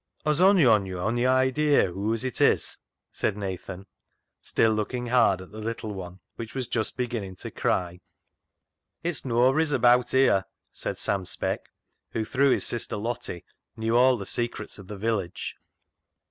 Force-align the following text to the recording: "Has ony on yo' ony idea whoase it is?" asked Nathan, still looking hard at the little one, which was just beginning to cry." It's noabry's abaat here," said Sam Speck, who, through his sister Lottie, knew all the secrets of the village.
"Has 0.25 0.41
ony 0.41 0.65
on 0.65 0.87
yo' 0.87 0.97
ony 0.99 1.27
idea 1.27 1.91
whoase 1.91 2.25
it 2.25 2.41
is?" 2.41 2.79
asked 3.23 3.35
Nathan, 3.35 3.85
still 4.41 4.71
looking 4.71 5.05
hard 5.05 5.41
at 5.43 5.51
the 5.51 5.59
little 5.59 5.93
one, 5.93 6.21
which 6.37 6.55
was 6.55 6.65
just 6.67 6.97
beginning 6.97 7.35
to 7.35 7.51
cry." 7.51 7.99
It's 9.03 9.21
noabry's 9.25 9.71
abaat 9.73 10.09
here," 10.09 10.45
said 10.73 10.97
Sam 10.97 11.27
Speck, 11.27 11.69
who, 12.13 12.25
through 12.25 12.49
his 12.49 12.65
sister 12.65 12.97
Lottie, 12.97 13.45
knew 13.77 13.95
all 13.95 14.17
the 14.17 14.25
secrets 14.25 14.79
of 14.79 14.87
the 14.87 14.97
village. 14.97 15.55